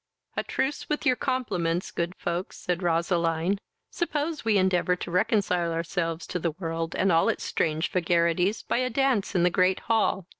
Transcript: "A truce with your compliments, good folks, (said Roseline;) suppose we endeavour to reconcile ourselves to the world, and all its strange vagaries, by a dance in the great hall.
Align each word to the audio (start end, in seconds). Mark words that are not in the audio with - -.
"A 0.35 0.41
truce 0.41 0.89
with 0.89 1.05
your 1.05 1.15
compliments, 1.15 1.91
good 1.91 2.15
folks, 2.15 2.57
(said 2.57 2.81
Roseline;) 2.81 3.59
suppose 3.91 4.43
we 4.43 4.57
endeavour 4.57 4.95
to 4.95 5.11
reconcile 5.11 5.71
ourselves 5.71 6.25
to 6.25 6.39
the 6.39 6.55
world, 6.57 6.95
and 6.95 7.11
all 7.11 7.29
its 7.29 7.43
strange 7.43 7.91
vagaries, 7.91 8.63
by 8.63 8.77
a 8.77 8.89
dance 8.89 9.35
in 9.35 9.43
the 9.43 9.51
great 9.51 9.81
hall. 9.81 10.25